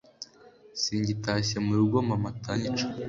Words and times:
Singitashye 0.81 1.57
mu 1.65 1.71
rugo 1.79 1.97
mama 2.09 2.27
atanyica 2.33 2.85